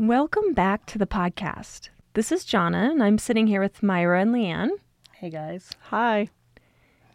[0.00, 1.90] Welcome back to the podcast.
[2.14, 4.70] This is Jonna, and I'm sitting here with Myra and Leanne.
[5.12, 5.72] Hey guys.
[5.90, 6.30] Hi.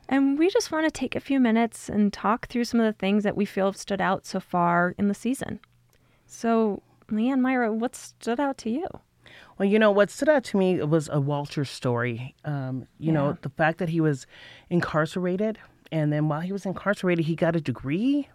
[0.07, 2.95] And we just want to take a few minutes and talk through some of the
[2.95, 5.61] things that we feel have stood out so far in the season.
[6.27, 8.85] So, Leanne, Myra, what stood out to you?
[9.57, 12.35] Well, you know, what stood out to me was a Walter story.
[12.45, 13.13] Um, you Yeah.
[13.13, 14.27] know, the fact that he was
[14.69, 15.57] incarcerated,
[15.91, 18.27] and then while he was incarcerated, he got a degree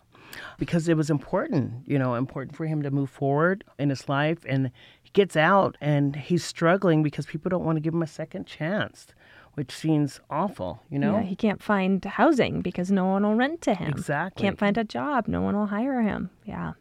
[0.58, 4.38] because it was important, you know, important for him to move forward in his life.
[4.48, 4.70] And
[5.02, 8.46] he gets out and he's struggling because people don't want to give him a second
[8.46, 9.08] chance,
[9.54, 11.16] which seems awful, you know?
[11.16, 13.88] Yeah, he can't find housing because no one will rent to him.
[13.90, 14.42] Exactly.
[14.44, 15.28] Can't find a job.
[15.28, 16.30] No one will hire him.
[16.44, 16.72] Yeah.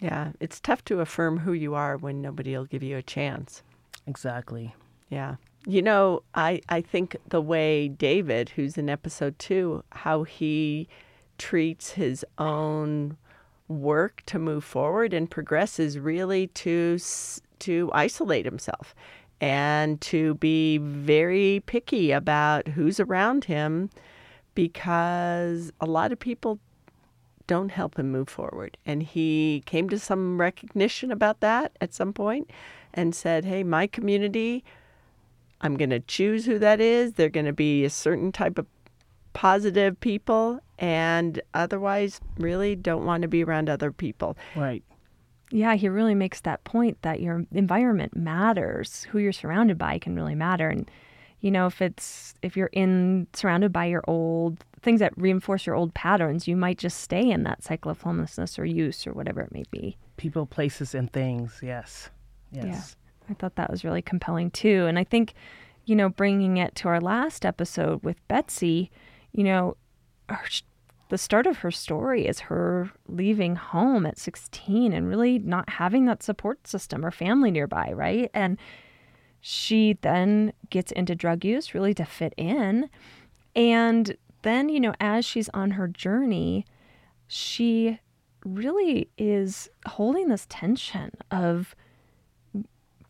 [0.00, 3.62] Yeah, it's tough to affirm who you are when nobody will give you a chance.
[4.06, 4.74] exactly.
[5.08, 5.36] Yeah.
[5.66, 10.88] You know, I, I think the way David, who's in episode two, how he
[11.38, 13.16] treats his own
[13.68, 16.98] work to move forward and progress is really to
[17.58, 18.94] to isolate himself
[19.40, 23.90] and to be very picky about who's around him
[24.54, 26.58] because a lot of people
[27.46, 28.76] don't help him move forward.
[28.86, 32.50] And he came to some recognition about that at some point
[32.92, 34.64] and said, Hey, my community,
[35.60, 37.12] I'm going to choose who that is.
[37.12, 38.66] They're going to be a certain type of
[39.36, 44.34] positive people, and otherwise, really don't want to be around other people.
[44.56, 44.82] Right.
[45.50, 49.06] Yeah, he really makes that point that your environment matters.
[49.10, 50.70] Who you're surrounded by can really matter.
[50.70, 50.90] And
[51.40, 55.76] you know, if it's if you're in surrounded by your old things that reinforce your
[55.76, 59.42] old patterns, you might just stay in that cycle of homelessness or use or whatever
[59.42, 59.98] it may be.
[60.16, 61.60] People, places, and things.
[61.62, 62.08] Yes.
[62.50, 62.96] Yes.
[63.28, 64.86] I thought that was really compelling too.
[64.86, 65.34] And I think,
[65.84, 68.90] you know, bringing it to our last episode with Betsy,
[69.32, 69.76] you know,
[70.28, 70.44] her,
[71.08, 76.06] the start of her story is her leaving home at 16 and really not having
[76.06, 78.30] that support system or family nearby, right?
[78.34, 78.58] And
[79.40, 82.88] she then gets into drug use really to fit in.
[83.54, 86.66] And then, you know, as she's on her journey,
[87.28, 88.00] she
[88.44, 91.74] really is holding this tension of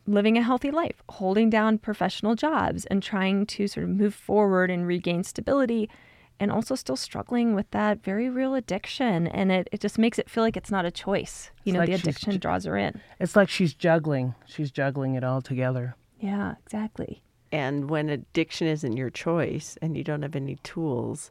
[0.06, 4.70] living a healthy life, holding down professional jobs, and trying to sort of move forward
[4.70, 5.90] and regain stability,
[6.38, 9.26] and also still struggling with that very real addiction.
[9.26, 11.50] And it, it just makes it feel like it's not a choice.
[11.64, 13.00] You It's know, like the addiction ju- draws her in.
[13.20, 14.34] It's like she's juggling.
[14.46, 15.96] She's juggling it all together.
[16.20, 17.22] Yeah, exactly.
[17.52, 21.30] And when addiction isn't your choice and you don't have any tools,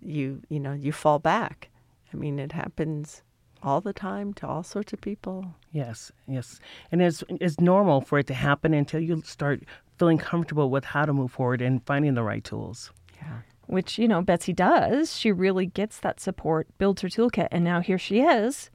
[0.00, 1.68] you you know, you fall back.
[2.12, 3.22] I mean, it happens
[3.62, 5.54] all the time to all sorts of people.
[5.72, 6.60] Yes, yes.
[6.92, 9.62] And it's it's normal for it to happen until you start
[9.98, 12.92] feeling comfortable with how to move forward and finding the right tools.
[13.16, 13.38] Yeah.
[13.66, 15.16] Which, you know, Betsy does.
[15.16, 18.70] She really gets that support, builds her toolkit, and now here she is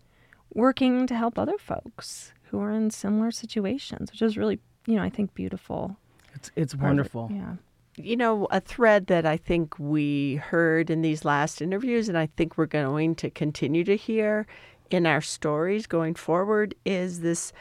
[0.53, 5.01] working to help other folks who are in similar situations, which is really, you know,
[5.01, 5.97] I think beautiful.
[6.34, 7.13] It's it's part of it.
[7.13, 7.31] wonderful.
[7.34, 7.56] Yeah.
[7.97, 12.28] You know, a thread that I think we heard in these last interviews, and I
[12.38, 14.47] think we're going to continue to hear
[14.90, 17.53] in our stories going forward, is this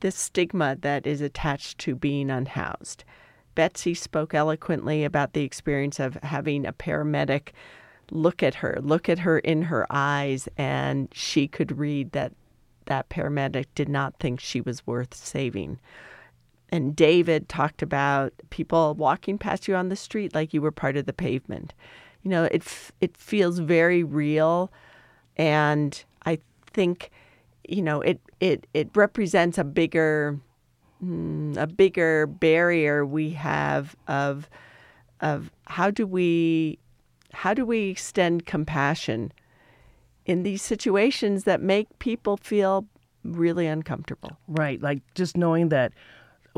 [0.00, 3.04] this stigma that is attached to being unhoused.
[3.56, 7.48] Betsy spoke eloquently about the experience of having a paramedic
[8.12, 12.32] look at her, look at her in her eyes, and she could read that
[12.84, 15.80] that paramedic did not think she was worth saving.
[16.70, 20.96] And David talked about people walking past you on the street like you were part
[20.96, 21.74] of the pavement.
[22.22, 22.62] You know, it
[23.00, 24.70] it feels very real,
[25.36, 26.38] and I
[26.72, 27.10] think,
[27.68, 30.38] you know, it it it represents a bigger
[31.02, 34.48] mm, a bigger barrier we have of
[35.20, 36.78] of how do we
[37.32, 39.32] how do we extend compassion
[40.24, 42.86] in these situations that make people feel
[43.22, 44.36] really uncomfortable.
[44.48, 44.80] Right.
[44.80, 45.92] Like just knowing that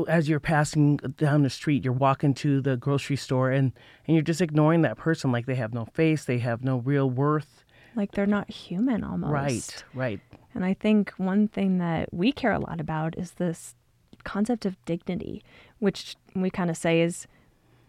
[0.07, 3.73] as you're passing down the street, you're walking to the grocery store and,
[4.07, 7.09] and you're just ignoring that person like they have no face, they have no real
[7.09, 7.63] worth.
[7.95, 9.31] Like they're not human almost.
[9.31, 10.19] Right, right.
[10.53, 13.75] And I think one thing that we care a lot about is this
[14.23, 15.43] concept of dignity,
[15.79, 17.27] which we kind of say is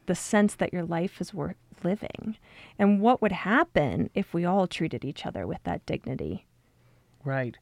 [0.07, 2.37] the sense that your life is worth living.
[2.79, 6.47] And what would happen if we all treated each other with that dignity?
[7.25, 7.57] Right.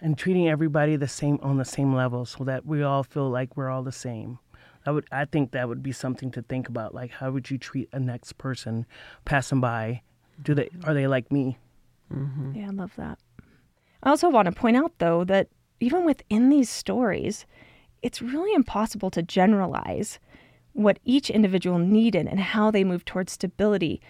[0.00, 3.56] And treating everybody the same on the same level so that we all feel like
[3.56, 4.38] we're all the same.
[4.84, 6.94] I would I think that would be something to think about.
[6.94, 8.84] Like how would you treat a next person
[9.24, 10.02] passing by?
[10.42, 10.88] Do they mm-hmm.
[10.88, 11.58] are they like me?
[12.12, 12.56] Mm-hmm.
[12.56, 13.18] Yeah, I love that.
[14.02, 15.48] I also want to point out, though, that
[15.80, 17.46] even within these stories,
[18.02, 20.18] it's really impossible to generalize
[20.72, 24.00] what each individual needed and how they moved towards stability.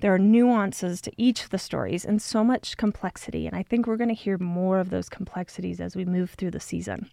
[0.00, 3.46] There are nuances to each of the stories and so much complexity.
[3.46, 6.52] And I think we're going to hear more of those complexities as we move through
[6.52, 7.10] the season.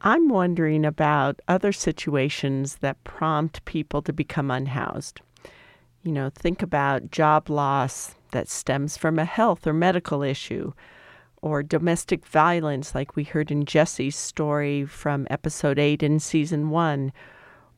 [0.00, 5.20] I'm wondering about other situations that prompt people to become unhoused.
[6.04, 10.72] You know, think about job loss that stems from a health or medical issue,
[11.42, 17.12] or domestic violence, like we heard in Jesse's story from episode 8 in season 1,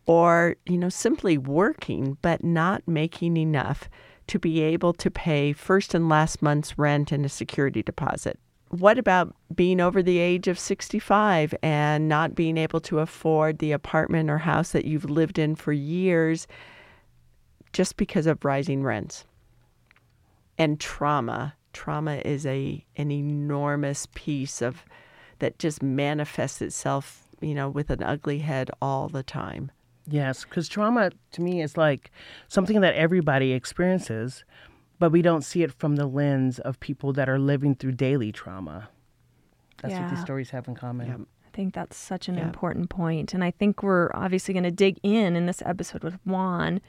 [0.07, 3.89] or, you know, simply working but not making enough
[4.27, 8.39] to be able to pay first and last month's rent and a security deposit.
[8.69, 13.73] What about being over the age of 65 and not being able to afford the
[13.73, 16.47] apartment or house that you've lived in for years
[17.73, 19.25] just because of rising rents?
[20.57, 21.55] And trauma.
[21.73, 24.85] Trauma is a an enormous piece of
[25.39, 29.71] that just manifests itself, you know, with an ugly head all the time.
[30.07, 32.11] Yes, because trauma to me is like
[32.49, 34.45] something that everybody experiences,
[34.99, 38.33] but we don't see it from the lens of people that are living through daily
[38.33, 38.89] trauma.
[39.83, 41.07] That's what these stories have in common.
[41.07, 41.17] Yeah.
[41.47, 42.45] I think that's such an Yeah.
[42.45, 43.33] important point.
[43.35, 46.81] And I think we're obviously going to dig in in this episode with Juan,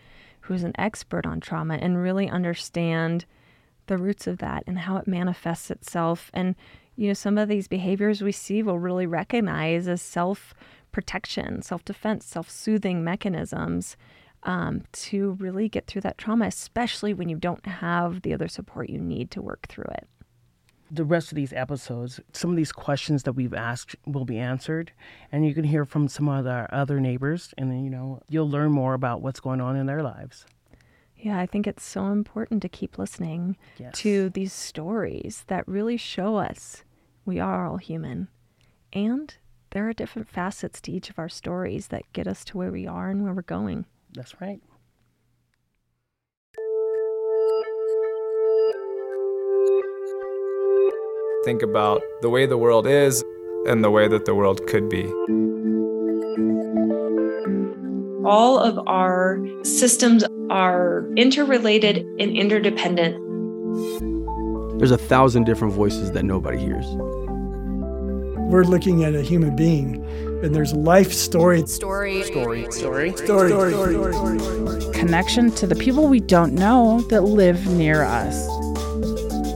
[0.42, 3.26] who's an expert on trauma, and really understand
[3.92, 6.32] the roots of that and how it manifests itself.
[6.34, 6.56] And,
[6.96, 10.54] you know, some of these behaviors we see will really recognize as self
[10.94, 13.98] protection, self defense, self soothing mechanisms
[14.44, 18.90] um, to really get through that trauma, especially when you don't have the other support
[18.90, 20.08] you need to work through it.
[20.94, 24.92] the rest of these episodes, some of these questions that we've asked will be answered,
[25.32, 28.50] and you can hear from some of our other neighbors, and then you know you'll
[28.50, 30.46] learn more about what's going on in their lives.
[31.22, 33.94] Yeah, I think it's so important to keep listening Yes.
[34.00, 36.84] to these stories that really show us
[37.26, 38.28] we are all human.
[38.92, 39.34] And
[39.70, 42.88] there are different facets to each of our stories that get us to where we
[42.88, 43.86] are and where we're going.
[44.14, 44.62] That's right.
[51.44, 53.24] Think about the way the world is
[53.66, 55.12] and the way that the world could be.
[58.24, 63.16] all of our systems are interrelated and interdependent.
[64.80, 66.86] There's a thousand different voices that nobody hears.
[68.52, 70.04] We're looking at a human being,
[70.44, 71.66] and there's life story.
[71.68, 72.24] Story.
[72.24, 72.70] Story.
[72.70, 73.16] Story.
[73.16, 73.72] Story.
[73.72, 78.46] story, connection to the people we don't know that live near us.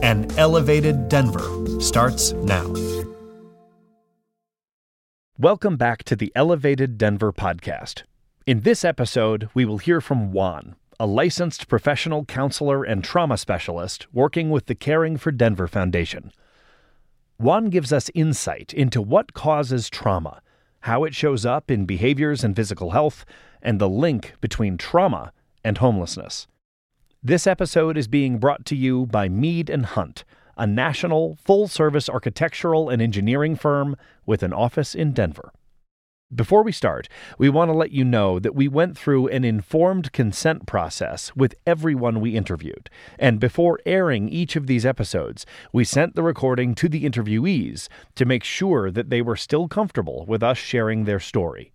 [0.02, 2.72] An elevated Denver starts now.
[5.38, 8.04] Welcome back to the Elevated Denver podcast.
[8.46, 14.06] In this episode, we will hear from Juan, a licensed professional counselor and trauma specialist
[14.14, 16.32] working with the Caring for Denver Foundation.
[17.38, 20.40] Juan gives us insight into what causes trauma,
[20.80, 23.26] how it shows up in behaviors and physical health,
[23.60, 25.32] and the link between trauma
[25.62, 26.46] and homelessness.
[27.22, 30.24] This episode is being brought to you by Mead and Hunt,
[30.56, 35.52] a national full-service architectural and engineering firm with an office in Denver.
[36.34, 37.08] Before we start,
[37.38, 41.54] we want to let you know that we went through an informed consent process with
[41.64, 46.88] everyone we interviewed, and before airing each of these episodes, we sent the recording to
[46.88, 47.86] the interviewees
[48.16, 51.70] to make sure that they were still comfortable with us sharing their story.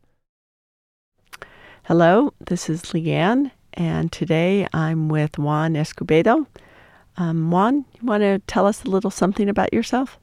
[1.84, 6.46] Hello, this is Leanne, and today I'm with Juan Escobedo.
[7.16, 10.20] Um, Juan, you want to tell us a little something about yourself?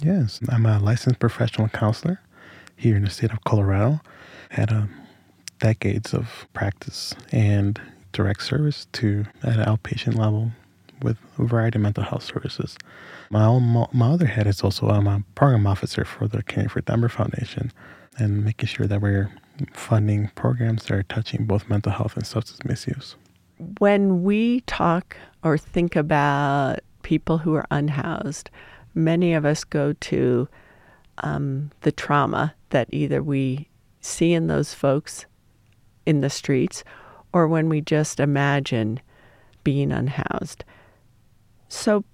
[0.00, 2.20] Yes, I'm a licensed professional counselor
[2.76, 4.00] here in the state of Colorado.
[4.50, 4.90] Had um,
[5.58, 7.80] decades of practice and
[8.12, 10.52] direct service to at an outpatient level
[11.02, 12.76] with a variety of mental health services.
[13.30, 16.80] My own, my other head is also I'm a program officer for the Caring for
[16.80, 17.72] Denver Foundation
[18.18, 19.32] and making sure that we're
[19.72, 23.16] funding programs that are touching both mental health and substance misuse.
[23.78, 28.50] When we talk or think about people who are unhoused,
[28.94, 30.48] many of us go to
[31.18, 33.68] um, the trauma that either we
[34.00, 35.26] see in those folks
[36.06, 36.84] in the streets
[37.32, 39.00] or when we just imagine
[39.62, 40.64] being unhoused.
[41.68, 42.04] So,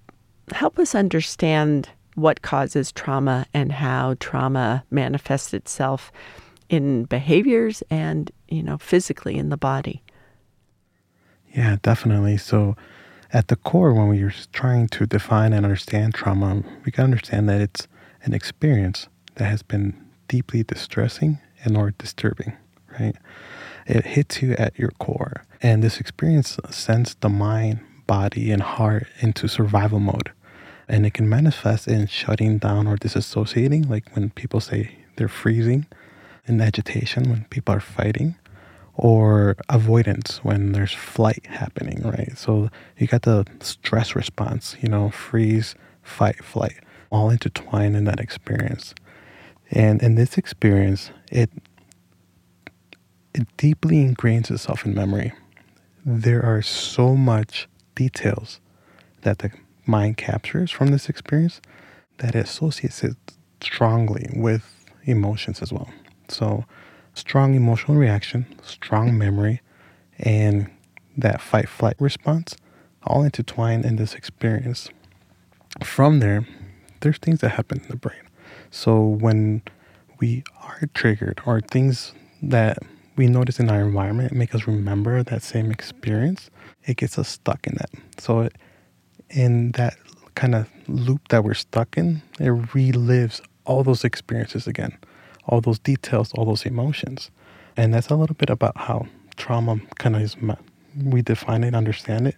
[0.51, 6.11] help us understand what causes trauma and how trauma manifests itself
[6.69, 10.01] in behaviors and, you know, physically in the body.
[11.53, 12.37] Yeah, definitely.
[12.37, 12.75] So,
[13.33, 17.47] at the core, when we are trying to define and understand trauma, we can understand
[17.49, 17.87] that it's
[18.23, 22.53] an experience that has been deeply distressing and or disturbing,
[22.99, 23.15] right?
[23.87, 29.07] It hits you at your core, and this experience sends the mind, body, and heart
[29.19, 30.31] into survival mode.
[30.87, 35.87] And it can manifest in shutting down or disassociating, like when people say they're freezing,
[36.47, 38.35] in agitation when people are fighting,
[38.95, 42.37] or avoidance when there's flight happening, right?
[42.37, 46.79] So you got the stress response, you know, freeze, fight, flight,
[47.11, 48.95] all intertwined in that experience.
[49.69, 51.49] And in this experience, it
[53.33, 55.31] it deeply ingrains itself in memory.
[56.05, 58.59] There are so much details
[59.21, 59.51] that the
[59.85, 61.61] mind captures from this experience
[62.17, 63.15] that it associates it
[63.61, 65.89] strongly with emotions as well.
[66.27, 66.65] So,
[67.13, 69.61] strong emotional reaction, strong memory,
[70.19, 70.69] and
[71.17, 72.55] that fight flight response
[73.03, 74.89] all intertwine in this experience.
[75.83, 76.45] From there,
[77.01, 78.21] there's things that happen in the brain.
[78.71, 79.61] So, when
[80.19, 82.77] we are triggered or things that
[83.15, 86.49] we notice in our environment make us remember that same experience,
[86.85, 87.89] it gets us stuck in that.
[88.17, 88.55] So, it,
[89.29, 89.95] in that
[90.35, 94.97] kind of loop that we're stuck in, it relives all those experiences again,
[95.45, 97.31] all those details, all those emotions.
[97.77, 100.35] And that's a little bit about how trauma kind of is,
[101.03, 102.35] we define it, understand it.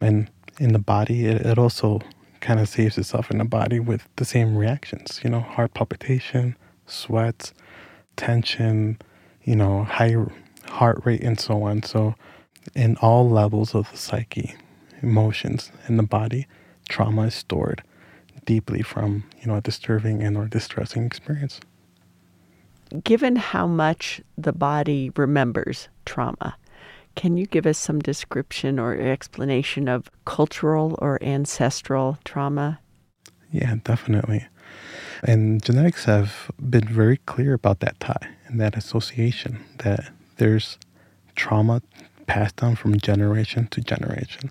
[0.00, 2.00] And in the body, it, it also
[2.44, 6.54] kind of saves itself in the body with the same reactions, you know, heart palpitation,
[6.86, 7.54] sweats,
[8.16, 8.98] tension,
[9.42, 10.14] you know, high
[10.68, 11.82] heart rate, and so on.
[11.82, 12.14] So,
[12.74, 14.54] in all levels of the psyche,
[15.02, 16.46] emotions in the body,
[16.88, 17.82] trauma is stored
[18.44, 21.60] deeply from you know a disturbing and or distressing experience.
[23.02, 26.56] Given how much the body remembers trauma,
[27.14, 32.80] can you give us some description or explanation of cultural or ancestral trauma?
[33.50, 34.46] Yeah, definitely.
[35.22, 40.78] And genetics have been very clear about that tie and that association that there's
[41.36, 41.82] trauma
[42.26, 44.50] passed down from generation to generation.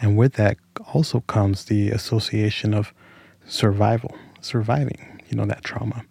[0.00, 0.56] And with that
[0.94, 2.92] also comes the association of
[3.46, 6.04] survival, surviving, you know, that trauma.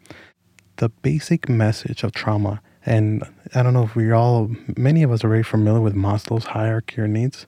[0.78, 3.22] The basic message of trauma, and
[3.54, 7.02] I don't know if we all, many of us are very familiar with Maslow's hierarchy
[7.02, 7.46] of needs.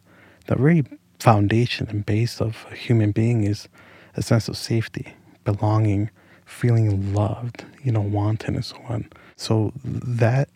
[0.48, 0.84] The very
[1.19, 3.69] foundation and base of a human being is
[4.17, 5.13] a sense of safety,
[5.46, 6.10] belonging,
[6.46, 9.08] feeling loved, you know, wanted, and so on.
[9.38, 10.50] So that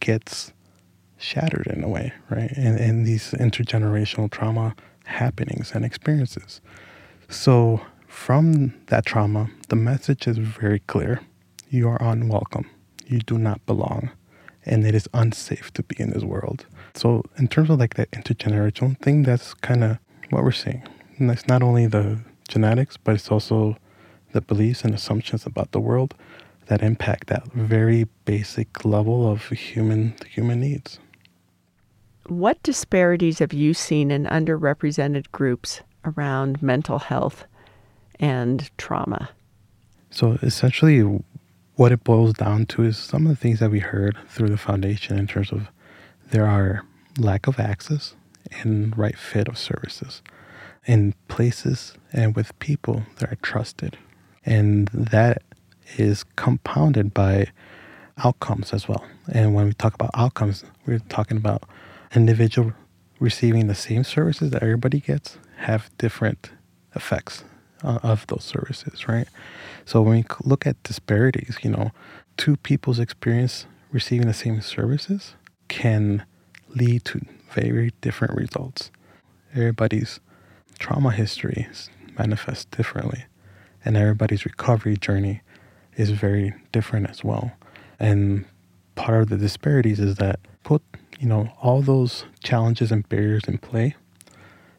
[0.00, 0.52] gets
[1.18, 2.50] shattered in a way, right?
[2.56, 6.60] And, and these intergenerational trauma happenings and experiences.
[7.28, 11.20] So, from that trauma, the message is very clear
[11.68, 12.68] you are unwelcome,
[13.06, 14.10] you do not belong,
[14.64, 16.66] and it is unsafe to be in this world.
[16.94, 19.98] So, in terms of like that intergenerational thing, that's kind of
[20.30, 20.82] what we're seeing.
[21.18, 23.76] And it's not only the genetics, but it's also
[24.32, 26.14] the beliefs and assumptions about the world
[26.66, 30.98] that impact that very basic level of human human needs.
[32.26, 37.44] What disparities have you seen in underrepresented groups around mental health
[38.18, 39.30] and trauma?
[40.10, 41.20] So essentially,
[41.76, 44.56] what it boils down to is some of the things that we heard through the
[44.56, 45.68] foundation in terms of
[46.30, 46.84] there are
[47.18, 48.14] lack of access
[48.62, 50.22] and right fit of services
[50.86, 53.98] in places and with people that are trusted.
[54.44, 55.42] And that
[55.96, 57.48] is compounded by
[58.24, 59.04] outcomes as well.
[59.30, 61.64] And when we talk about outcomes, we're talking about
[62.14, 62.72] individual
[63.18, 66.50] receiving the same services that everybody gets have different
[66.94, 67.44] effects
[67.82, 69.28] uh, of those services, right?
[69.86, 71.92] So when we look at disparities, you know,
[72.36, 75.34] two people's experience receiving the same services
[75.68, 76.26] can
[76.68, 78.90] lead to very different results.
[79.54, 80.20] Everybody's
[80.78, 81.66] trauma history
[82.18, 83.24] manifests differently,
[83.84, 85.40] and everybody's recovery journey
[85.96, 87.52] is very different as well.
[87.98, 88.44] And
[88.96, 90.82] part of the disparities is that put
[91.18, 93.94] you know, all those challenges and barriers in play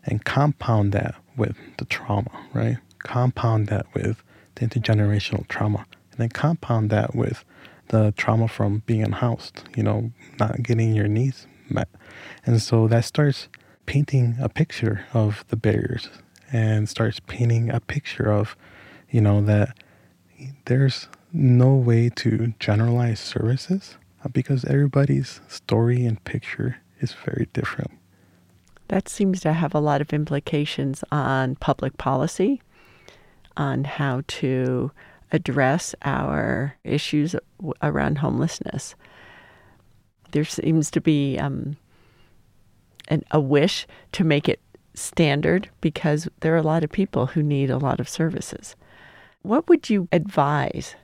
[0.04, 2.78] and compound that with the trauma, right?
[3.00, 4.24] Compound that with
[4.58, 5.86] the intergenerational trauma.
[6.12, 7.44] And then compound that with
[7.90, 11.90] the trauma from being unhoused, you know, not getting your needs met.
[12.46, 13.48] And so that starts
[13.86, 16.10] painting a picture of the barriers
[16.52, 18.56] and starts painting a picture of,
[19.10, 19.78] you know, that
[20.66, 23.98] there's no way to generalize services
[24.32, 27.92] because everybody's story and picture is very different.
[28.90, 32.62] That seems to have a lot of implications on public policy,
[33.58, 34.92] on how to
[35.32, 37.36] address our issues
[37.82, 38.96] around homelessness.
[40.32, 41.78] There seems to be um,
[43.10, 44.62] an, a wish to make it
[44.94, 48.76] standard because there are a lot of people who need a lot of services.
[49.42, 50.96] What would you advise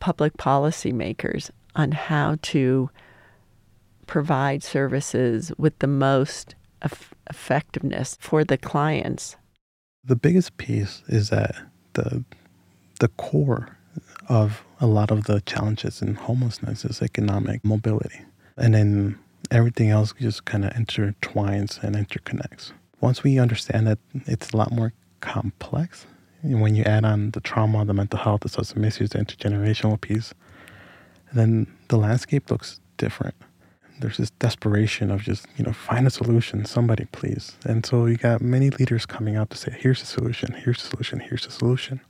[0.00, 2.90] public policymakers on how to
[4.06, 6.54] provide services with the most
[7.30, 9.36] effectiveness for the clients.
[10.04, 11.54] The biggest piece is that
[11.94, 12.24] the
[13.00, 13.76] the core
[14.28, 18.22] of a lot of the challenges in homelessness is economic mobility.
[18.56, 19.18] And then
[19.50, 22.72] everything else just kind of intertwines and interconnects.
[23.00, 26.06] Once we understand that it's a lot more complex,
[26.42, 30.00] And when you add on the trauma, the mental health, the substance misuse, the intergenerational
[30.00, 30.34] piece,
[31.32, 33.34] then the landscape looks different.
[34.02, 37.52] There's this desperation of just, you know, find a solution, somebody please.
[37.64, 40.88] And so you got many leaders coming out to say, here's the solution, here's the
[40.88, 42.00] solution, here's the solution.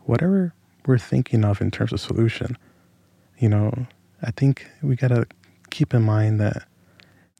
[0.00, 0.52] Whatever
[0.84, 2.58] we're thinking of in terms of solution,
[3.38, 3.86] you know,
[4.22, 5.26] I think we got to
[5.70, 6.66] keep in mind that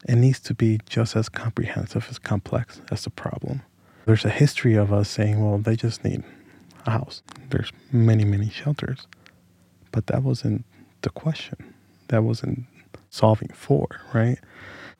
[0.09, 3.61] it needs to be just as comprehensive as complex as the problem.
[4.07, 6.25] There's a history of us saying, well, they just need
[6.87, 7.23] a house.
[7.51, 9.07] There's many, many shelters.
[9.93, 10.65] But that wasn't
[11.03, 11.75] the question.
[12.09, 12.65] That wasn't
[13.15, 14.39] solving for, right?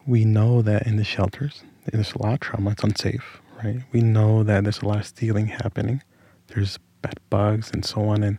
[0.07, 3.81] We know that in the shelters, there's a lot of trauma, it's unsafe, right?
[3.93, 6.01] We know that there's a lot of stealing happening.
[6.49, 8.23] There's bed bugs and so on.
[8.23, 8.39] And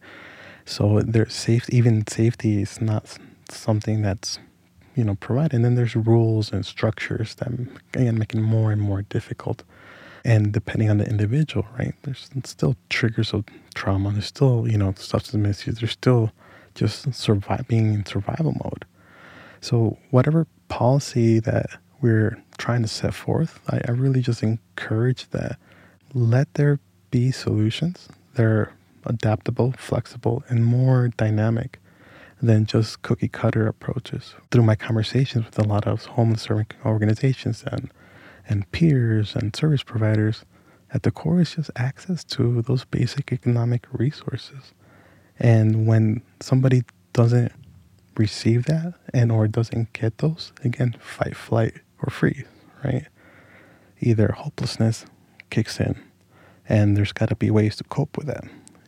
[0.63, 3.17] so there's safety, even safety is not
[3.50, 4.39] something that's
[4.96, 5.53] you know provided.
[5.53, 7.50] And then there's rules and structures that
[7.94, 9.63] again make it more and more difficult.
[10.24, 11.94] And depending on the individual, right?
[12.03, 13.44] There's still triggers of
[13.75, 14.12] trauma.
[14.12, 15.79] There's still you know substance misuse.
[15.79, 16.32] There's still
[16.75, 18.86] just survive being in survival mode.
[19.65, 25.57] So whatever policy that we're trying to set forth, I, I really just encourage that
[26.13, 26.79] let there
[27.10, 28.07] be solutions.
[28.36, 28.74] They're
[29.07, 31.79] adaptable, flexible, and more dynamic
[32.43, 34.36] than just cookie cutter approaches.
[34.51, 36.48] Through my conversations with a lot of homeless
[36.86, 37.91] organizations and,
[38.48, 40.45] and peers and service providers,
[40.93, 44.74] at the core is just access to those basic economic resources.
[45.39, 47.51] And when somebody doesn't
[48.17, 52.45] receive that and or doesn't get those, again, fight, flight, or freeze,
[52.84, 53.07] right?
[54.00, 55.05] Either hopelessness
[55.50, 56.00] kicks in
[56.67, 58.43] and there's got to be ways to cope with that.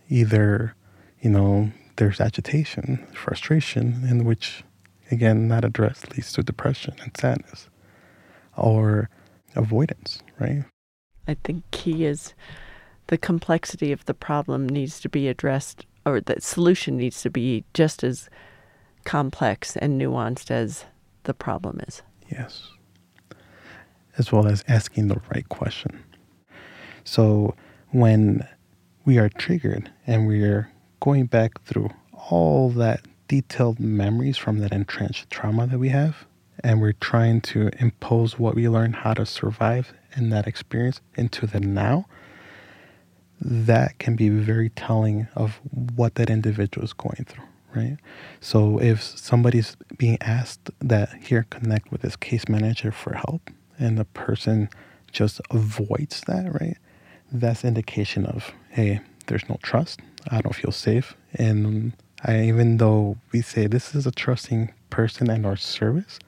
[0.09, 0.75] Either,
[1.21, 4.63] you know, there's agitation, frustration, in which,
[5.11, 7.69] again, not addressed leads to depression and sadness,
[8.55, 9.09] or
[9.55, 10.63] avoidance, right?
[11.27, 12.33] I think key is
[13.07, 17.63] the complexity of the problem needs to be addressed, or the solution needs to be
[17.73, 18.29] just as
[19.07, 20.83] complex and nuanced as
[21.23, 22.01] the problem is.
[22.29, 22.67] Yes.
[24.17, 26.03] As well as asking the right question.
[27.05, 27.55] So
[27.91, 28.45] when
[29.05, 31.89] we are triggered and we are going back through
[32.29, 36.25] all that detailed memories from that entrenched trauma that we have,
[36.61, 41.47] and we're trying to impose what we learned how to survive in that experience into
[41.47, 42.05] the now,
[43.39, 45.61] that can be very telling of
[45.95, 47.45] what that individual is going through,
[47.77, 47.97] right?
[48.41, 53.97] So if somebody's being asked that here connect with this case manager for help, and
[53.97, 54.69] the person
[55.11, 56.77] just avoids that, right?
[57.31, 59.99] That's indication of, hey, there's no trust.
[60.29, 61.15] I don't feel safe.
[61.33, 61.93] And
[62.25, 66.19] I, even though we say this is a trusting person and our service,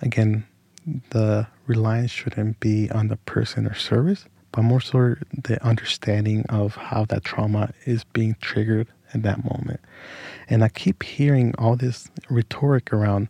[0.00, 0.46] again,
[1.10, 6.76] the reliance shouldn't be on the person or service, but more so the understanding of
[6.76, 9.80] how that trauma is being triggered at that moment.
[10.48, 13.28] And I keep hearing all this rhetoric around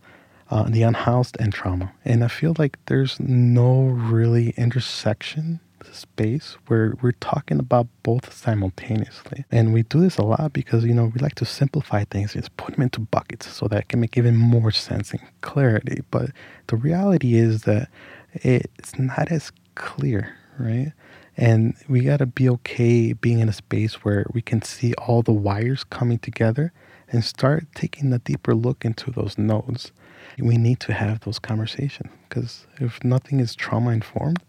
[0.51, 1.93] uh, the unhoused and trauma.
[2.05, 5.61] And I feel like there's no really intersection
[5.93, 9.45] space where we're talking about both simultaneously.
[9.51, 12.57] And we do this a lot because, you know, we like to simplify things, just
[12.57, 16.03] put them into buckets so that it can make even more sense and clarity.
[16.11, 16.31] But
[16.69, 17.89] the reality is that
[18.33, 20.93] it's not as clear, right?
[21.37, 25.23] And we got to be okay being in a space where we can see all
[25.23, 26.73] the wires coming together
[27.09, 29.93] and start taking a deeper look into those nodes.
[30.39, 34.43] We need to have those conversations because if nothing is trauma informed,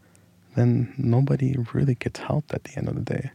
[0.56, 3.32] then nobody really gets helped at the end of the day.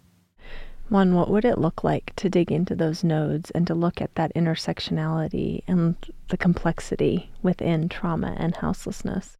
[0.88, 4.14] Juan, what would it look like to dig into those nodes and to look at
[4.16, 5.94] that intersectionality and
[6.28, 9.36] the complexity within trauma and houselessness?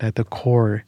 [0.00, 0.84] At the core,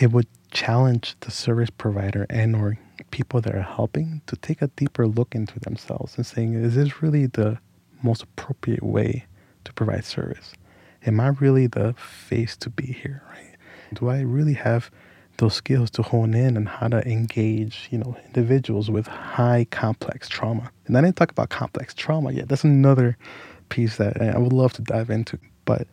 [0.00, 2.78] it would challenge the service provider and or
[3.10, 7.02] people that are helping to take a deeper look into themselves and saying, is this
[7.02, 7.58] really the
[8.02, 9.26] most appropriate way
[9.64, 10.52] to provide service?
[11.04, 13.52] Am I really the face to be here, right?
[13.94, 14.90] do I really have
[15.38, 20.28] those skills to hone in on how to engage, you know, individuals with high complex
[20.28, 20.70] trauma?
[20.86, 22.48] And I didn't talk about complex trauma yet.
[22.48, 23.16] That's another
[23.68, 25.38] piece that I would love to dive into.
[25.64, 25.86] But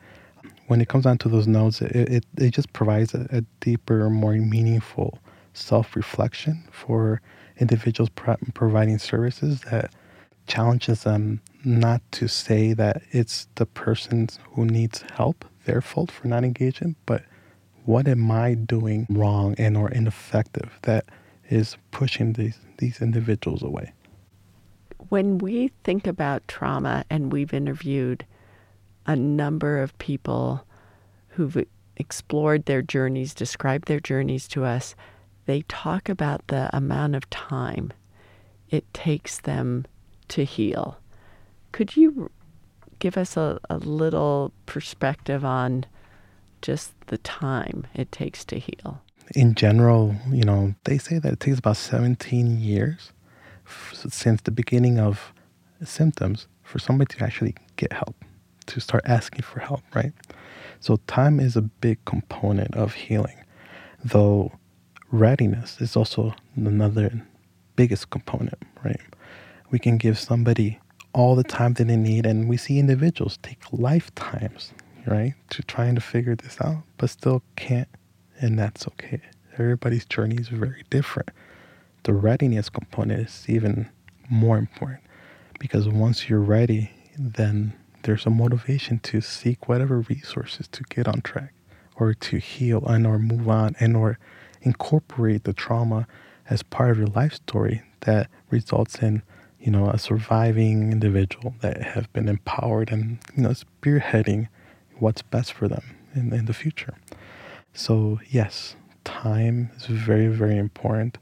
[0.70, 4.08] when it comes down to those notes, it, it, it just provides a, a deeper,
[4.08, 5.18] more meaningful
[5.54, 7.22] self reflection for
[7.58, 9.92] individuals pro- providing services that
[10.46, 16.28] challenges them not to say that it's the person who needs help, their fault for
[16.28, 17.24] not engaging, but
[17.86, 21.06] what am I doing wrong and or ineffective that
[21.50, 23.92] is pushing these these individuals away?
[25.10, 28.24] When we think about trauma and we've interviewed
[29.10, 30.64] a number of people
[31.30, 31.66] who've
[31.98, 34.94] explored their journeys, described their journeys to us,
[35.48, 37.92] they talk about the amount of time
[38.70, 39.88] it takes them
[40.28, 41.00] to heal.
[41.72, 42.30] Could you
[43.00, 45.88] give us a, a little perspective on
[46.62, 49.02] just the time it takes to heal?
[49.34, 53.12] In general, you know, they say that it takes about 17 years
[53.66, 55.34] f- since the beginning of
[55.84, 58.24] symptoms for somebody to actually get help,
[58.70, 60.14] to start asking for help, right?
[60.80, 63.44] So, time is a big component of healing,
[64.04, 64.54] though
[65.12, 67.26] readiness is also another
[67.76, 69.02] biggest component, right?
[69.72, 70.80] We can give somebody
[71.14, 74.74] all the time that they need, and we see individuals take lifetimes,
[75.06, 77.90] right, to trying to figure this out, but still can't,
[78.40, 79.22] and that's okay.
[79.54, 81.30] Everybody's journey is very different.
[82.04, 83.90] The readiness component is even
[84.30, 85.02] more important
[85.60, 91.22] because once you're ready, then there's a motivation to seek whatever resources to get on
[91.22, 91.54] track
[91.96, 94.18] or to heal and or move on and or
[94.62, 96.08] incorporate the trauma
[96.50, 99.22] as part of your life story that results in
[99.60, 104.48] you know a surviving individual that have been empowered and you know spearheading
[104.98, 105.84] what's best for them
[106.16, 106.96] in, in the future.
[107.74, 111.18] So yes time is very very important.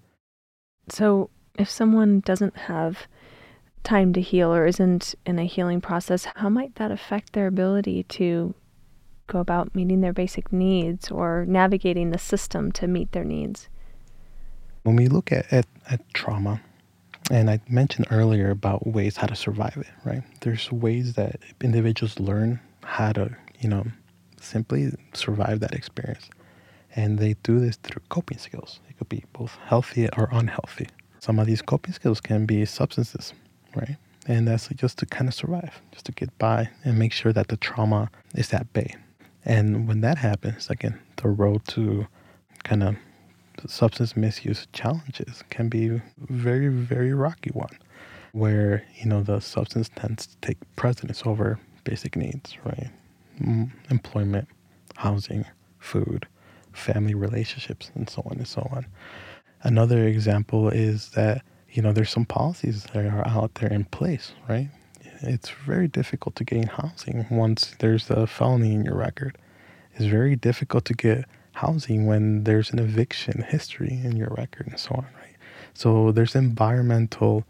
[0.90, 3.08] So if someone doesn't have
[3.84, 8.04] time to heal or isn't in a healing process, how might that affect their ability
[8.04, 8.54] to
[9.28, 13.70] go about meeting their basic needs or navigating the system to meet their needs?
[14.84, 16.62] When we look at, at, at trauma,
[17.30, 20.24] and I mentioned earlier about ways how to survive it, right?
[20.42, 23.86] There's ways that individuals learn how to, you know,
[24.40, 26.30] simply survive that experience.
[26.96, 28.80] And they do this through coping skills.
[28.90, 30.88] It could be both healthy or unhealthy.
[31.20, 33.34] Some of these coping skills can be substances,
[33.78, 33.98] right?
[34.28, 37.48] And that's just to kind of survive, just to get by and make sure that
[37.48, 38.94] the trauma is at bay.
[39.46, 42.08] And when that happens, again, the road to
[42.64, 42.96] kind of
[43.68, 47.78] substance misuse challenges can be very, very rocky one,
[48.34, 52.90] where you know the substance tends to take precedence over basic needs, right?
[53.90, 54.50] Employment,
[54.98, 55.46] housing,
[55.80, 56.28] food,
[56.74, 58.86] family relationships, and so on and so on.
[59.64, 61.44] Another example is that
[61.78, 64.68] you know, there's some policies that are out there in place, right?
[65.22, 69.38] It's very difficult to gain housing once there's a felony in your record.
[69.94, 74.80] It's very difficult to get housing when there's an eviction history in your record and
[74.80, 75.36] so on, right?
[75.76, 77.46] So there's environmental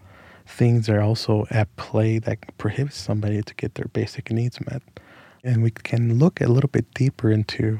[0.45, 4.81] things that are also at play that prohibits somebody to get their basic needs met.
[5.41, 7.79] And we can look a little bit deeper into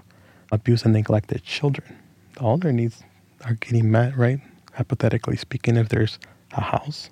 [0.49, 1.97] abuse and neglected children.
[2.39, 3.03] All their needs
[3.43, 4.39] are getting met, right?
[4.77, 6.19] hypothetically speaking, if there's
[6.51, 7.09] a house,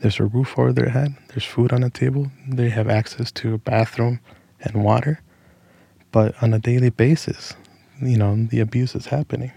[0.00, 3.54] there's a roof over their head, there's food on the table, they have access to
[3.54, 4.20] a bathroom
[4.60, 5.20] and water.
[6.10, 7.54] But on a daily basis,
[8.00, 9.52] you know, the abuse is happening.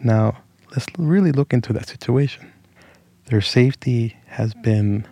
[0.00, 0.38] Now,
[0.70, 2.52] let's really look into that situation.
[3.26, 5.06] Their safety has been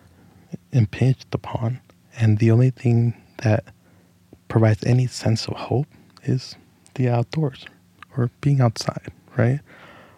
[0.72, 1.80] impinged upon,
[2.16, 3.64] and the only thing that
[4.48, 5.86] provides any sense of hope
[6.24, 6.56] is
[6.94, 7.64] the outdoors
[8.16, 9.60] or being outside, right?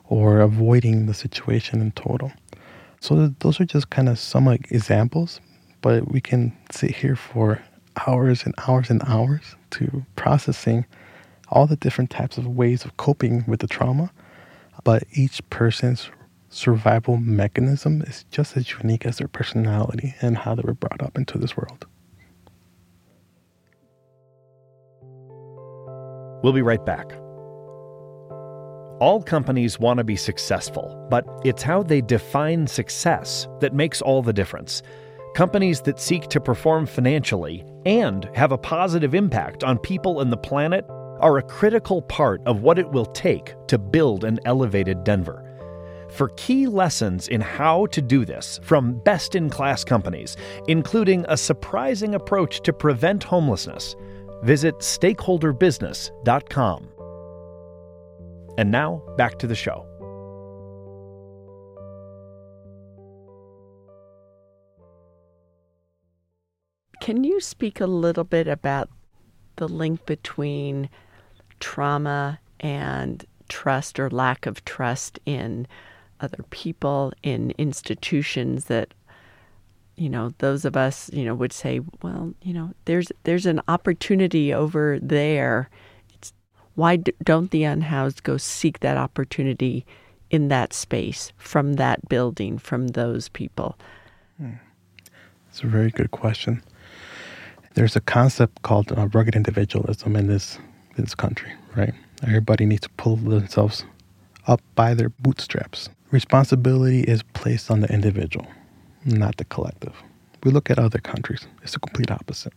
[0.05, 2.33] or avoiding the situation in total.
[3.05, 5.39] So those are just kind of some examples,
[5.83, 7.63] but we can sit here for
[8.07, 10.87] hours and hours and hours to processing
[11.51, 14.11] all the different types of ways of coping with the trauma.
[14.85, 16.09] But each person's
[16.49, 21.19] survival mechanism is just as unique as their personality and how they were brought up
[21.19, 21.85] into this world.
[26.43, 27.13] We'll be right back.
[29.01, 34.23] All companies want to be successful, but it's how they define success that makes all
[34.23, 34.85] the difference.
[35.35, 40.37] Companies that seek to perform financially and have a positive impact on people and the
[40.37, 40.85] planet
[41.19, 45.41] are a critical part of what it will take to build an elevated Denver.
[46.11, 50.37] For key lessons in how to do this from best in class companies,
[50.69, 53.97] including a surprising approach to prevent homelessness,
[54.45, 56.94] visit stakeholderbusiness.com.
[58.57, 59.87] And now, back to the show.
[67.01, 68.89] Can you speak a little bit about
[69.57, 70.89] the link between
[71.61, 75.67] trauma and trust or lack of trust in
[76.21, 78.95] other people, in institutions that
[79.97, 83.61] you know those of us you know would say well you know there's there's an
[83.69, 85.71] opportunity over there
[86.75, 89.87] why don't the unhoused go seek that opportunity
[90.31, 93.79] in that space, from that building, from those people?
[94.39, 94.55] Hmm.
[95.49, 96.63] It's a very good question.
[97.75, 100.59] There's a concept called uh, rugged individualism in this
[100.97, 101.93] this country, right?
[102.23, 103.85] Everybody needs to pull themselves
[104.47, 105.89] up by their bootstraps.
[106.11, 108.47] Responsibility is placed on the individual,
[109.05, 109.95] not the collective.
[110.45, 112.53] We look at other countries, it's the complete opposite.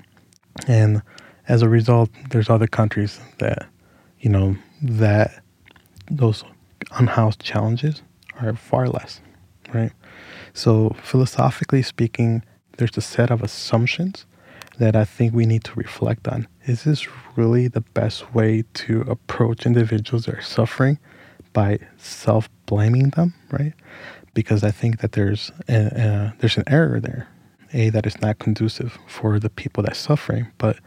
[0.67, 1.01] And
[1.47, 3.67] as a result, there's other countries that,
[4.19, 5.43] you know, that
[6.09, 6.43] those
[6.91, 8.01] unhoused challenges
[8.39, 9.21] are far less,
[9.73, 9.91] right?
[10.53, 12.43] So, philosophically speaking,
[12.77, 14.25] there's a set of assumptions
[14.77, 16.47] that I think we need to reflect on.
[16.65, 20.99] Is this really the best way to approach individuals that are suffering
[21.53, 23.73] by self blaming them, right?
[24.33, 27.27] Because I think that there's a, a, there's an error there.
[27.73, 30.77] A that is not conducive for the people that's suffering, but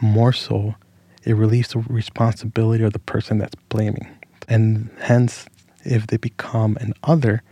[0.00, 0.76] more so,
[1.24, 4.08] it relieves the responsibility of the person that's blaming.
[4.48, 5.46] And hence,
[5.84, 7.42] if they become an other,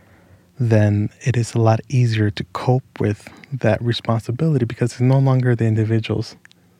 [0.59, 5.55] then it is a lot easier to cope with that responsibility because it's no longer
[5.55, 6.35] the individuals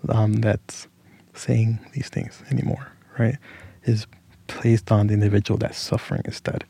[0.10, 0.88] um, that's
[1.34, 3.38] saying these things anymore, right?
[3.86, 4.06] Is
[4.48, 6.66] placed on the individual that's suffering instead.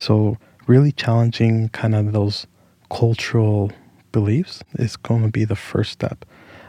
[0.00, 0.36] So,
[0.66, 2.46] really challenging kind of those
[2.90, 3.72] cultural
[4.12, 6.24] beliefs is going to be the first step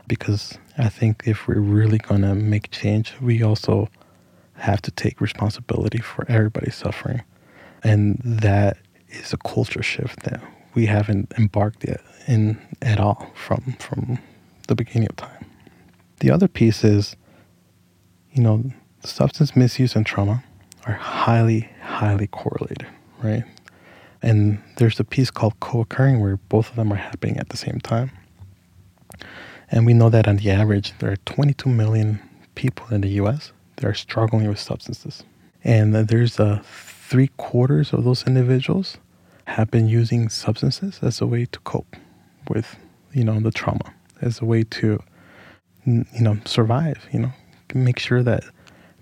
[0.08, 3.90] because I think if we're really going to make change, we also
[4.56, 7.24] have to take responsibility for everybody's suffering.
[7.84, 8.78] And that
[9.10, 10.42] is a culture shift that
[10.74, 14.20] we haven't embarked yet in at all from from
[14.68, 15.46] the beginning of time.
[16.20, 17.16] The other piece is,
[18.34, 18.64] you know,
[19.04, 20.44] substance misuse and trauma
[20.86, 22.88] are highly, highly correlated,
[23.22, 23.44] right?
[24.22, 27.80] And there's a piece called co-occurring where both of them are happening at the same
[27.80, 28.12] time.
[29.72, 32.20] And we know that on the average, there are 22 million
[32.56, 35.24] people in the US that are struggling with substances.
[35.64, 38.98] And there's uh, a three quarters of those individuals
[39.46, 41.96] have been using substances as a way to cope
[42.50, 42.78] with,
[43.14, 45.02] you know, the trauma, as a way to,
[45.86, 47.32] you know, survive, you know,
[47.74, 48.44] make sure that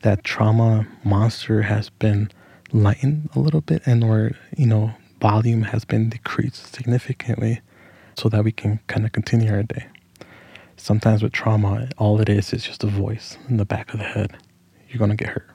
[0.02, 2.30] that trauma monster has been
[2.74, 7.62] lightened a little bit and or, you know, volume has been decreased significantly
[8.18, 9.88] so that we can kind of continue our day.
[10.78, 14.06] Sometimes with trauma, all it is is just a voice in the back of the
[14.06, 14.36] head.
[14.90, 15.50] You're going to get hurt.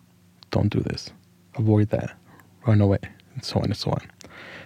[0.51, 1.11] Don't do this.
[1.57, 2.17] Avoid that.
[2.67, 2.99] Run away.
[3.35, 4.11] And so on and so on.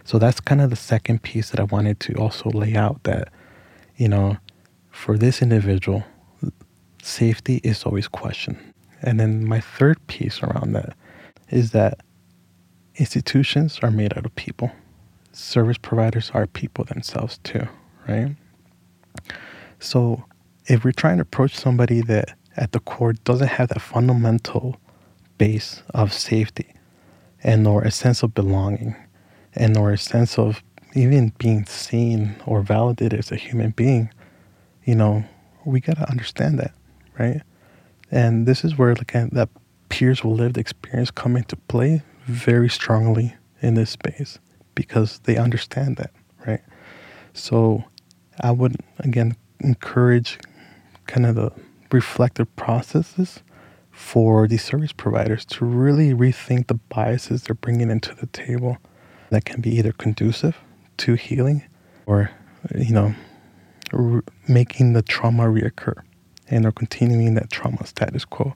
[0.04, 3.28] So that's kind of the second piece that I wanted to also lay out that,
[3.96, 4.36] you know,
[4.90, 6.04] for this individual,
[7.02, 8.58] safety is always questioned.
[9.02, 10.96] And then my third piece around that
[11.48, 12.00] is that
[12.96, 14.70] institutions are made out of people.
[15.32, 17.66] Service providers are people themselves too,
[18.06, 18.36] right?
[19.80, 20.24] So
[20.66, 24.76] if we're trying to approach somebody that at the core doesn't have that fundamental
[25.38, 26.74] base of safety
[27.42, 28.94] and or a sense of belonging
[29.54, 30.62] and or a sense of
[30.94, 34.10] even being seen or validated as a human being,
[34.84, 35.24] you know,
[35.64, 36.72] we got to understand that,
[37.18, 37.42] right?
[38.10, 39.48] And this is where like that
[39.88, 44.38] peers will lived experience come into play very strongly in this space
[44.74, 46.12] because they understand that,
[46.46, 46.60] right?
[47.32, 47.84] So
[48.40, 50.38] I would again encourage
[51.06, 51.52] kind of the
[51.90, 53.42] reflective processes
[53.90, 58.78] for these service providers to really rethink the biases they're bringing into the table
[59.30, 60.56] that can be either conducive
[60.96, 61.62] to healing
[62.06, 62.30] or,
[62.74, 63.14] you know,
[64.48, 66.02] making the trauma reoccur
[66.52, 68.54] and they're continuing that trauma status quo.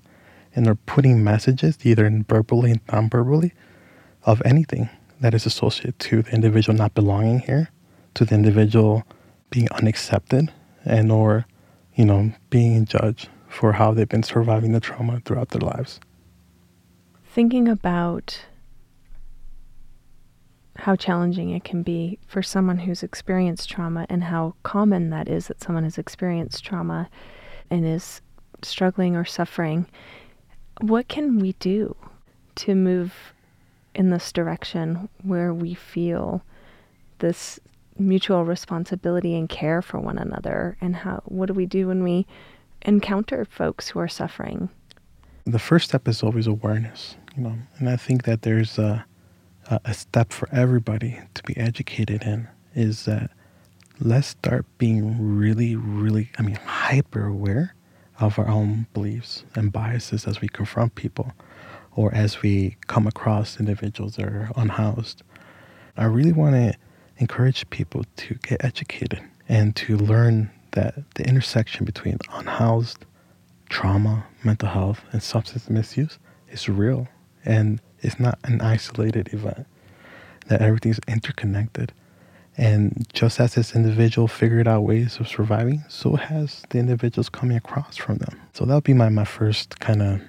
[0.54, 3.52] And they're putting messages, either verbally and non verbally,
[4.24, 4.88] of anything
[5.20, 7.70] that is associated to the individual not belonging here,
[8.14, 9.04] to the individual
[9.50, 10.52] being unaccepted,
[10.84, 11.46] and or,
[11.96, 15.98] you know, being judged for how they've been surviving the trauma throughout their lives.
[17.24, 18.44] Thinking about
[20.76, 25.46] how challenging it can be for someone who's experienced trauma and how common that is
[25.48, 27.08] that someone has experienced trauma
[27.70, 28.20] and is
[28.62, 29.86] struggling or suffering.
[30.82, 31.96] What can we do
[32.56, 33.32] to move
[33.94, 36.42] in this direction where we feel
[37.20, 37.58] this
[37.98, 42.26] mutual responsibility and care for one another and how what do we do when we
[42.82, 44.68] encounter folks who are suffering
[45.44, 49.04] the first step is always awareness you know and i think that there's a
[49.84, 53.30] a step for everybody to be educated in is that
[54.00, 57.74] let's start being really, really, I mean, hyper aware
[58.20, 61.32] of our own beliefs and biases as we confront people
[61.94, 65.22] or as we come across individuals that are unhoused.
[65.96, 66.74] I really want to
[67.18, 73.04] encourage people to get educated and to learn that the intersection between unhoused,
[73.68, 76.18] trauma, mental health, and substance misuse
[76.50, 77.08] is real
[77.44, 79.66] and it's not an isolated event,
[80.48, 81.92] that everything's interconnected.
[82.58, 87.56] And just as this individual figured out ways of surviving, so has the individuals coming
[87.56, 88.40] across from them.
[88.52, 90.20] So that would be my, my first kind of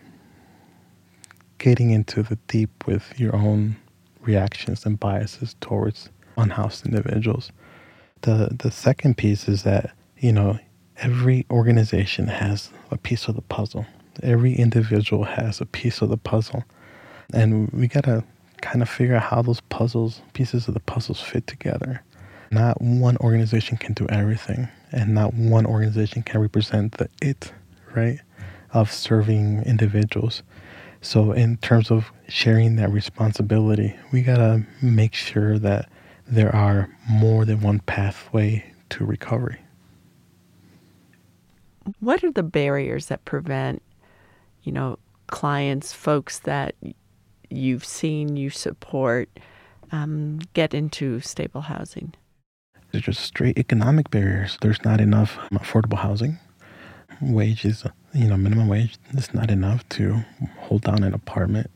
[1.58, 3.78] getting into the deep with your own
[4.22, 7.52] reactions and biases towards unhoused individuals.
[8.22, 10.60] The the second piece is that, you know,
[11.00, 13.86] every organization has a piece of the puzzle.
[14.24, 16.64] Every individual has a piece of the puzzle.
[17.34, 18.24] And we got to
[18.62, 22.04] kind of figure out how those puzzles, pieces of the puzzles fit together.
[22.50, 27.52] Not one organization can do everything, and not one organization can represent the it,
[27.94, 28.20] right,
[28.74, 30.44] of serving individuals.
[31.02, 35.90] So, in terms of sharing that responsibility, we got to make sure that
[36.28, 39.60] there are more than one pathway to recovery.
[42.00, 43.82] What are the barriers that prevent,
[44.64, 46.76] you know, clients, folks that
[47.50, 49.30] you've seen you support,
[49.92, 52.14] um, get into stable housing?
[52.92, 54.58] There's just straight economic barriers.
[54.62, 56.40] There's not enough affordable housing.
[57.22, 60.26] Wages, you know, minimum wage is not enough to
[60.60, 61.72] hold down an apartment.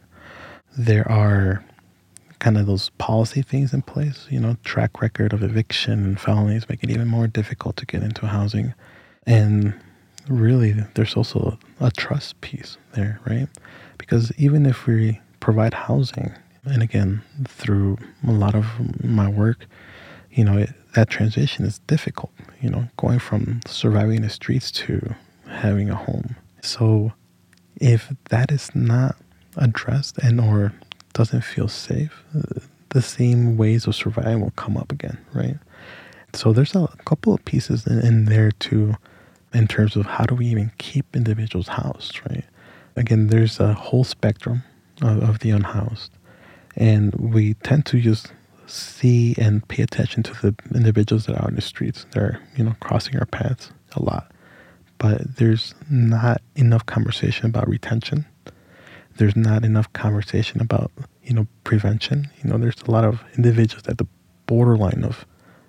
[0.77, 1.63] There are
[2.41, 6.67] kind of those policy things in place, you know, track record of eviction and felonies
[6.67, 8.73] make it even more difficult to get into housing.
[9.27, 9.79] And
[10.27, 13.47] really, there's also a trust piece there, right?
[13.99, 16.33] Because even if we provide housing,
[16.65, 18.65] and again, through a lot of
[19.03, 19.67] my work,
[20.31, 25.13] you know, it, that transition is difficult, you know, going from surviving the streets to
[25.47, 26.35] having a home.
[26.61, 27.13] So
[27.75, 29.15] if that is not
[29.57, 30.73] addressed and or
[31.13, 32.23] doesn't feel safe,
[32.89, 35.57] the same ways of surviving will come up again, right?
[36.33, 38.95] So there's a couple of pieces in, in there too,
[39.53, 42.45] in terms of how do we even keep individuals housed, right?
[42.95, 44.63] Again, there's a whole spectrum
[45.01, 46.11] of, of the unhoused,
[46.75, 48.31] and we tend to just
[48.67, 52.05] see and pay attention to the individuals that are out in the streets.
[52.11, 54.31] They're, you know, crossing our paths a lot.
[54.97, 58.25] But there's not enough conversation about retention.
[59.17, 60.91] There's not enough conversation about,
[61.23, 62.29] you know, prevention.
[62.43, 64.07] You know, there's a lot of individuals at the
[64.45, 65.25] borderline of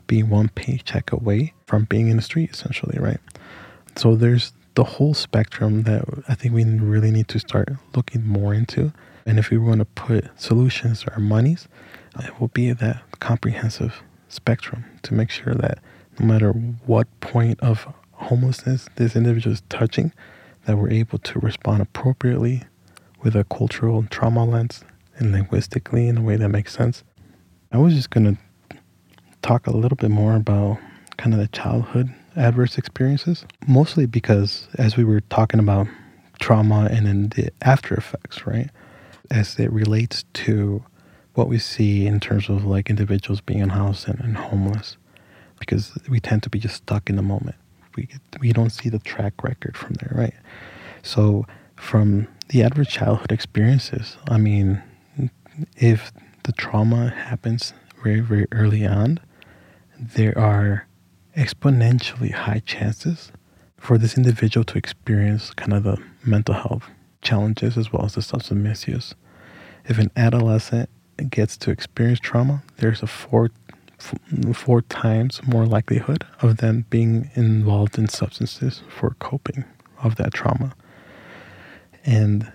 [0.07, 3.21] being one paycheck away from being in the street, essentially, right?
[3.97, 8.55] So there's the whole spectrum that I think we really need to start looking more
[8.55, 8.93] into.
[9.27, 11.69] And if we want to put solutions or monies,
[12.19, 15.79] it will be that comprehensive spectrum to make sure that
[16.19, 20.13] no matter what point of homelessness this individual is touching,
[20.65, 22.63] that we're able to respond appropriately
[23.23, 24.85] with a cultural trauma lens
[25.17, 27.05] and linguistically in a way that makes sense.
[27.71, 28.77] I was just going to
[29.43, 30.79] talk a little bit more about
[31.17, 35.87] kind of the childhood adverse experiences, mostly because as we were talking about
[36.41, 38.71] trauma and then the after effects, right?
[39.31, 40.85] As it relates to
[41.35, 44.97] what we see in terms of like individuals being unhoused and, and homeless
[45.59, 47.57] because we tend to be just stuck in the moment.
[47.97, 48.09] We
[48.41, 50.35] we don't see the track record from there, right?
[51.03, 51.47] So
[51.83, 54.83] from the adverse childhood experiences, I mean,
[55.77, 56.13] if
[56.45, 59.19] the trauma happens very very early on,
[59.99, 60.87] there are
[61.37, 63.33] exponentially high chances
[63.77, 66.85] for this individual to experience kind of the mental health
[67.21, 69.15] challenges as well as the substance misuse.
[69.85, 70.89] If an adolescent
[71.31, 73.51] gets to experience trauma, there's a four
[74.55, 79.65] four times more likelihood of them being involved in substances for coping
[80.03, 80.75] of that trauma.
[82.05, 82.53] And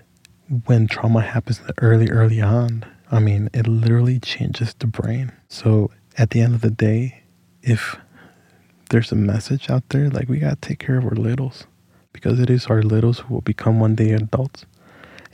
[0.64, 5.32] when trauma happens early, early on, I mean, it literally changes the brain.
[5.48, 7.22] So at the end of the day,
[7.62, 7.96] if
[8.90, 11.66] there's a message out there, like we gotta take care of our littles
[12.12, 14.66] because it is our littles who will become one day adults.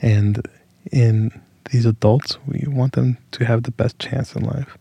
[0.01, 0.47] And
[0.91, 4.77] in these adults, we want them to have the best chance in life.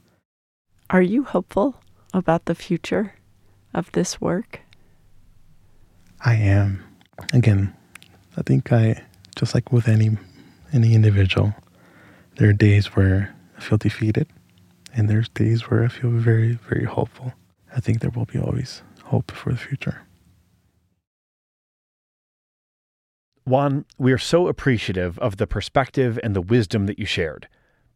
[0.91, 1.81] Are you hopeful
[2.13, 3.15] about the future
[3.73, 4.61] of this work?
[6.21, 6.85] I am.
[7.33, 7.75] Again,
[8.37, 9.03] I think I
[9.35, 10.17] just like with any
[10.73, 11.55] any individual,
[12.37, 14.29] there are days where I feel defeated
[14.95, 17.33] and there's days where I feel very, very hopeful.
[17.75, 20.03] I think there will be always hope for the future.
[23.45, 27.47] Juan, we are so appreciative of the perspective and the wisdom that you shared.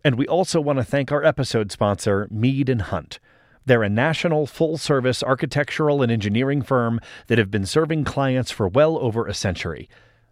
[0.05, 3.19] And we also want to thank our episode sponsor, Mead and Hunt.
[3.65, 8.69] They're a national full service architectural and engineering firm that have been serving clients for
[8.69, 9.89] well over a century.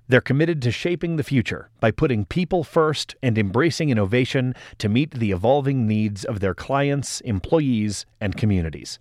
[0.08, 5.10] They're committed to shaping the future by putting people first and embracing innovation to meet
[5.12, 9.00] the evolving needs of their clients, employees, and communities.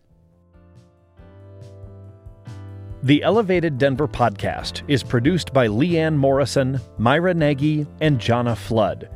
[3.03, 9.09] The Elevated Denver podcast is produced by Leanne Morrison, Myra Nagy, and Jana Flood.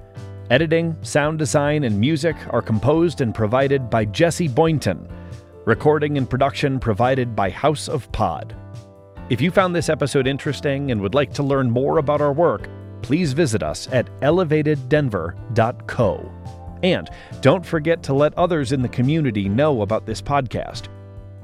[0.51, 5.07] Editing, sound design, and music are composed and provided by Jesse Boynton.
[5.65, 8.55] Recording and production provided by House of Pod.
[9.29, 12.67] If you found this episode interesting and would like to learn more about our work,
[13.03, 16.31] please visit us at elevateddenver.co.
[16.81, 17.09] And
[17.41, 20.87] don't forget to let others in the community know about this podcast.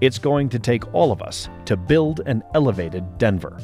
[0.02, 3.60] It's going to take all of us to build an elevated Denver.